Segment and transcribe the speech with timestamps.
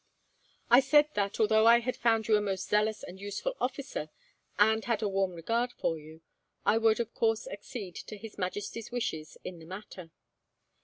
[0.71, 4.09] I said that, although I had found you a most zealous and useful officer,
[4.57, 6.23] and had a warm regard for you,
[6.65, 10.09] I would of course accede to His Majesty's wishes in the matter.